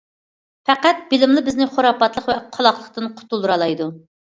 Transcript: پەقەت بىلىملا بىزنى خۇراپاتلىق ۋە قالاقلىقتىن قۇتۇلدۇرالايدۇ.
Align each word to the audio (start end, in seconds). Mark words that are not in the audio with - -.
پەقەت 0.69 1.03
بىلىملا 1.11 1.45
بىزنى 1.51 1.69
خۇراپاتلىق 1.77 2.33
ۋە 2.35 2.41
قالاقلىقتىن 2.59 3.15
قۇتۇلدۇرالايدۇ. 3.17 3.95